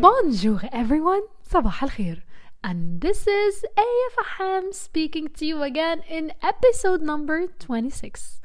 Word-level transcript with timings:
Bonjour 0.00 0.60
everyone, 0.72 1.22
صباح 1.42 1.82
الخير. 1.84 2.22
And 2.64 3.00
this 3.00 3.26
is 3.26 3.64
Aya 3.78 4.08
Faham 4.16 4.72
speaking 4.72 5.28
to 5.28 5.46
you 5.46 5.62
again 5.62 6.02
in 6.08 6.32
episode 6.42 7.02
number 7.02 7.46
26. 7.58 8.40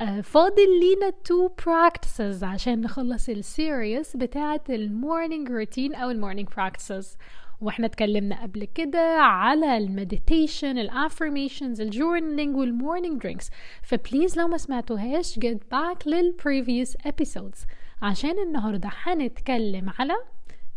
Uh, 0.00 0.20
فاضل 0.22 0.80
لينا 0.80 1.12
two 1.24 1.48
practices 1.56 2.42
عشان 2.42 2.80
نخلص 2.80 3.28
السيريس 3.28 4.16
بتاعة 4.16 4.64
المورنينج 4.70 5.50
روتين 5.50 5.94
أو 5.94 6.10
المورنينج 6.10 6.48
practices 6.48 7.16
وإحنا 7.60 7.86
اتكلمنا 7.86 8.42
قبل 8.42 8.64
كده 8.64 9.16
على 9.20 9.76
المديتيشن 9.76 10.78
الافرميشنز 10.78 11.80
الجورنالينج 11.80 12.56
والمورنينج 12.56 13.22
درينكس 13.22 13.50
فبليز 13.82 14.38
لو 14.38 14.48
ما 14.48 14.56
سمعتوهاش 14.56 15.38
get 15.38 15.58
back 15.74 15.98
لل 16.06 16.26
previous 16.26 17.08
episodes. 17.08 17.66
عشان 18.02 18.38
النهارده 18.38 18.90
هنتكلم 19.02 19.90
على 19.98 20.14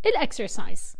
ال 0.05 0.15
exercise 0.15 0.97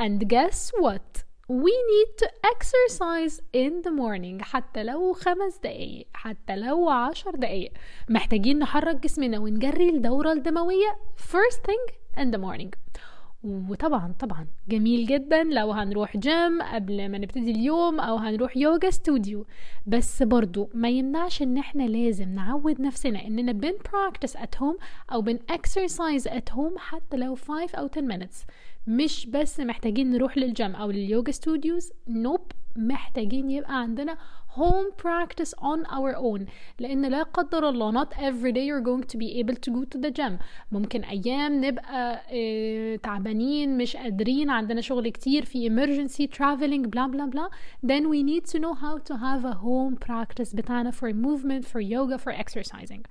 and 0.00 0.24
guess 0.24 0.70
what? 0.82 1.22
We 1.48 1.74
need 1.92 2.10
to 2.22 2.28
exercise 2.52 3.40
in 3.54 3.72
the 3.86 3.92
morning. 3.92 4.42
حتى 4.42 4.84
لو 4.84 5.12
خمس 5.12 5.58
دقايق 5.62 6.06
حتى 6.14 6.56
لو 6.56 6.90
عشر 6.90 7.30
دقايق. 7.30 7.72
محتاجين 8.08 8.58
نحرك 8.58 8.96
جسمنا 8.96 9.38
ونجري 9.38 9.88
الدورة 9.88 10.32
الدموية 10.32 10.96
first 11.18 11.58
thing 11.70 11.94
in 12.18 12.30
the 12.30 12.38
morning. 12.38 12.70
وطبعا 13.46 14.14
طبعا. 14.18 14.46
جميل 14.68 15.06
جدا. 15.06 15.42
لو 15.42 15.70
هنروح 15.72 16.16
جيم 16.16 16.62
قبل 16.62 17.08
ما 17.08 17.18
نبتدي 17.18 17.50
اليوم 17.50 18.00
أو 18.00 18.16
هنروح 18.16 18.56
yoga 18.56 18.90
studio 18.90 19.46
بس 19.86 20.22
برضو 20.22 20.70
ما 20.74 20.88
يمنعش 20.88 21.42
إن 21.42 21.58
إحنا 21.58 21.82
لازم 21.82 22.28
نعود 22.28 22.80
نفسنا 22.80 23.26
إننا 23.26 23.52
بن 23.52 23.72
practice 23.88 24.32
at 24.32 24.58
home 24.60 24.82
أو 25.12 25.22
بن 25.22 25.38
exercise 25.52 26.24
at 26.24 26.54
home 26.54 26.78
حتى 26.78 27.16
لو 27.16 27.34
5 27.34 27.78
أو 27.78 27.86
10 27.88 28.08
minutes. 28.08 28.46
مش 28.86 29.26
بس 29.26 29.60
محتاجين 29.60 30.10
نروح 30.10 30.38
للجيم 30.38 30.74
أو 30.76 30.90
لل 30.90 31.04
yoga 31.04 31.32
studios 31.32 31.92
nope 32.08 32.40
محتاجين 32.76 33.50
يبقى 33.50 33.80
عندنا 33.80 34.16
home 34.61 34.89
practice 35.03 35.53
on 35.61 35.79
our 35.97 36.15
own 36.15 36.45
لان 36.79 37.05
لا 37.05 37.23
قدر 37.23 37.69
الله 37.69 38.03
not 38.03 38.07
every 38.17 38.51
day 38.51 38.65
you're 38.65 38.85
going 38.91 39.03
to 39.13 39.17
be 39.17 39.39
able 39.41 39.55
to 39.55 39.71
go 39.71 39.83
to 39.95 39.97
the 40.01 40.11
gym 40.19 40.31
ممكن 40.71 41.03
ايام 41.03 41.65
نبقى 41.65 42.21
اه 42.31 42.95
تعبانين 42.95 43.77
مش 43.77 43.95
قادرين 43.97 44.49
عندنا 44.49 44.81
شغل 44.81 45.09
كتير 45.09 45.45
في 45.45 45.69
emergency 45.69 46.27
traveling 46.37 46.87
blah 46.87 47.07
blah 47.13 47.35
blah 47.35 47.49
then 47.91 48.03
we 48.09 48.23
need 48.23 48.45
to 48.53 48.59
know 48.59 48.73
how 48.73 48.97
to 48.97 49.13
have 49.17 49.45
a 49.45 49.55
home 49.55 49.95
practice 50.07 50.55
بتاعنا 50.55 50.91
for 50.91 51.11
movement 51.13 51.65
for 51.65 51.79
yoga 51.81 52.17
for 52.17 52.33
exercising 52.33 53.01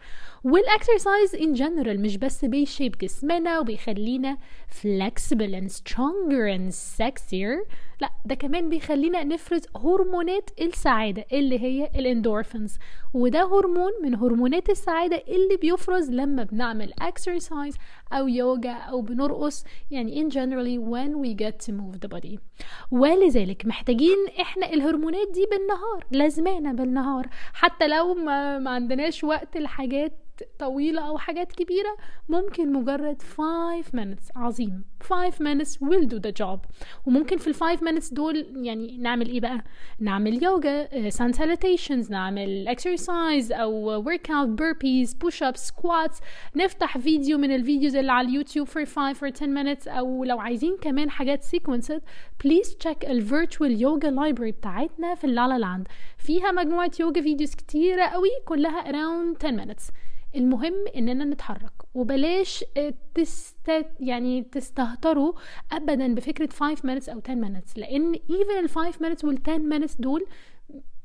والاكسرسايز 0.44 1.36
in 1.36 1.56
general 1.58 1.98
مش 2.00 2.16
بس 2.16 2.44
بيشيب 2.44 2.98
جسمنا 2.98 3.58
وبيخلينا 3.58 4.38
flexible 4.82 5.54
and 5.60 5.70
stronger 5.70 6.46
and 6.56 6.72
sexier 6.98 7.66
لا 8.00 8.10
ده 8.24 8.34
كمان 8.34 8.68
بيخلينا 8.68 9.24
نفرز 9.24 9.62
هرمونات 9.76 10.50
السعادة 10.60 11.24
اللي 11.39 11.59
هي 11.59 11.89
الإندورفينز. 11.95 12.77
وده 13.13 13.43
هرمون 13.43 13.91
من 14.03 14.15
هرمونات 14.15 14.69
السعادة 14.69 15.23
اللي 15.27 15.57
بيفرز 15.61 16.09
لما 16.11 16.43
بنعمل 16.43 16.93
exercise 17.01 17.77
أو 18.13 18.27
يوجا 18.27 18.71
أو 18.73 19.01
بنرقص 19.01 19.63
يعني 19.91 20.23
in 20.23 20.33
generally 20.33 20.79
when 20.93 21.11
we 21.25 21.45
get 21.45 21.65
to 21.65 21.71
move 21.71 21.99
the 22.05 22.17
body. 22.17 22.39
ولذلك 22.91 23.65
محتاجين 23.65 24.17
إحنا 24.41 24.73
الهرمونات 24.73 25.27
دي 25.33 25.45
بالنهار 25.51 26.05
لازمانا 26.11 26.73
بالنهار. 26.73 27.27
حتى 27.53 27.87
لو 27.87 28.13
ما, 28.13 28.59
ما 28.59 28.71
عندناش 28.71 29.23
وقت 29.23 29.57
لحاجات 29.57 30.24
طويلة 30.59 31.07
أو 31.07 31.17
حاجات 31.17 31.51
كبيرة 31.51 31.97
ممكن 32.29 32.73
مجرد 32.73 33.21
5 33.21 33.81
minutes 33.95 34.31
عظيم. 34.37 34.83
5 35.03 35.39
minutes 35.39 35.71
will 35.81 36.05
do 36.07 36.19
the 36.19 36.31
job. 36.43 36.59
وممكن 37.05 37.37
في 37.37 37.47
ال 37.47 37.53
5 37.55 37.77
minutes 37.79 38.13
دول 38.13 38.65
يعني 38.65 38.97
نعمل 38.97 39.27
إيه 39.29 39.39
بقى؟ 39.41 39.63
نعمل 39.99 40.43
يوجا 40.43 40.87
sun 41.09 41.31
salutations 41.35 42.11
نعمل 42.11 42.75
exercise 42.77 43.51
أو 43.51 44.03
workout 44.03 44.47
burpees 44.61 45.09
push 45.09 45.39
ups 45.51 45.71
squats. 45.71 46.21
نفتح 46.55 46.97
فيديو 46.97 47.37
من 47.37 47.55
ال 47.55 47.61
videos 47.61 47.95
اللي 47.95 48.11
على 48.11 48.27
اليوتيوب 48.27 48.67
for 48.67 48.83
5 48.85 49.13
or 49.13 49.31
10 49.31 49.47
minutes. 49.63 49.87
أو 49.87 50.23
لو 50.23 50.39
عايزين 50.39 50.77
كمان 50.81 51.09
حاجات 51.09 51.45
sequenced 51.45 51.99
please 52.43 52.69
check 52.87 53.09
ال 53.09 53.27
virtual 53.29 53.79
yoga 53.81 54.09
library 54.11 54.53
بتاعتنا 54.57 55.15
في 55.15 55.23
اللالا 55.23 55.57
لاند. 55.57 55.87
فيها 56.17 56.51
مجموعة 56.51 56.91
يوجا 56.99 57.21
فيديوز 57.21 57.55
كتيرة 57.55 58.05
قوي 58.05 58.29
كلها 58.45 58.91
around 58.91 59.37
10 59.45 59.57
minutes. 59.65 59.91
المهم 60.35 60.73
إننا 60.95 61.25
نتحرك. 61.25 61.71
وبلاش 61.93 62.63
تست 63.15 63.85
يعني 63.99 64.43
تستهتروا 64.43 65.33
ابدا 65.71 66.15
بفكرة 66.15 66.49
5 66.53 66.75
minutes 66.75 67.09
أو 67.09 67.21
10 67.25 67.35
minutes 67.35 67.77
لأن 67.77 68.15
even 68.15 68.57
ال 68.63 68.69
5 68.69 68.91
minutes 68.91 69.23
وال 69.23 69.39
10 69.47 69.57
minutes 69.57 70.01
دول 70.01 70.25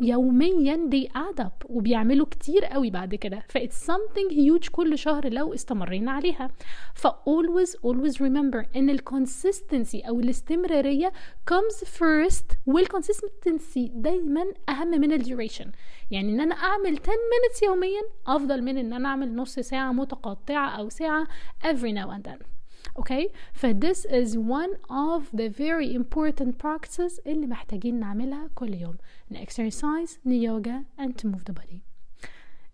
يوميا 0.03 0.91
they 0.91 1.09
add 1.09 1.45
up 1.45 1.65
وبيعملوا 1.71 2.27
كتير 2.27 2.65
قوي 2.65 2.91
بعد 2.91 3.15
كده. 3.15 3.43
ف 3.49 3.59
it's 3.59 3.87
something 3.93 4.31
huge 4.33 4.71
كل 4.71 4.99
شهر 4.99 5.29
لو 5.29 5.55
استمرينا 5.55 6.13
عليها. 6.13 6.51
ف 6.95 7.07
always 7.07 7.71
always 7.87 8.15
remember 8.17 8.67
إن 8.77 8.91
ال 8.91 9.01
consistency 9.11 10.07
أو 10.09 10.21
الاستمرارية 10.21 11.13
comes 11.51 11.85
first 11.85 12.57
وال 12.67 12.87
consistency 12.87 13.91
دايما 13.95 14.45
أهم 14.69 14.89
من 14.91 15.13
ال 15.13 15.25
duration. 15.25 15.69
يعني 16.11 16.33
إن 16.33 16.41
أنا 16.41 16.55
أعمل 16.55 16.99
10 16.99 17.13
minutes 17.13 17.63
يوميا 17.63 18.03
أفضل 18.27 18.63
من 18.63 18.79
إن 18.79 18.93
أنا 18.93 19.09
أعمل 19.09 19.35
نص 19.35 19.59
ساعة 19.59 19.93
متقطعة 19.93 20.69
أو 20.69 20.89
ساعة 20.89 21.27
every 21.65 21.93
now 21.93 22.11
and 22.11 22.25
then. 22.31 22.60
اوكي 22.98 23.30
ف 23.54 23.66
this 23.66 24.06
is 24.06 24.38
one 24.38 24.76
of 24.90 25.24
the 25.34 25.50
very 25.50 25.94
important 25.94 26.58
practices 26.58 27.20
اللي 27.28 27.48
محتاجين 27.48 28.00
نعملها 28.00 28.50
كل 28.56 28.74
يوم 28.74 28.96
ن 29.32 29.38
exercise 29.38 30.18
ن 30.26 30.32
yoga 30.42 31.04
and 31.04 31.12
to 31.18 31.28
move 31.28 31.46
the 31.46 31.54
body 31.54 31.82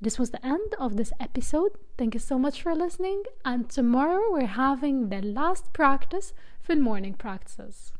This 0.03 0.17
was 0.17 0.31
the 0.31 0.43
end 0.43 0.71
of 0.79 0.97
this 0.97 1.11
episode. 1.19 1.73
Thank 1.99 2.15
you 2.15 2.19
so 2.19 2.39
much 2.39 2.63
for 2.63 2.73
listening. 2.73 3.21
And 3.45 3.69
tomorrow 3.69 4.23
we're 4.31 4.47
having 4.47 5.09
the 5.09 5.21
last 5.21 5.65
practice 5.73 6.33
for 6.65 6.75
morning 6.75 7.13
practices. 7.13 7.93